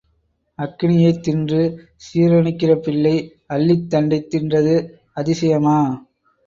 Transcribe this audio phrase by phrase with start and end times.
[0.59, 1.59] அக்கினியைத் தின்று
[2.05, 3.15] சீரணிக்கிற பிள்ளை,
[3.53, 4.75] அல்லித் தண்டைத் தின்றது
[5.13, 5.79] அதிசயமா?